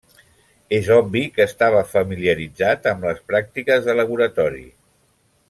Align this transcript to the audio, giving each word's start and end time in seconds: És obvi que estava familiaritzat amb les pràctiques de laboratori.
És 0.77 0.87
obvi 0.95 1.21
que 1.35 1.45
estava 1.49 1.83
familiaritzat 1.91 2.89
amb 2.93 3.07
les 3.09 3.21
pràctiques 3.33 3.87
de 3.91 3.97
laboratori. 4.01 4.67